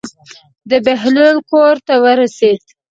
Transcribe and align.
د 0.69 0.71
بهلول 0.85 1.37
کور 1.51 1.75
ته 1.87 1.93
ورسېد. 2.03 2.61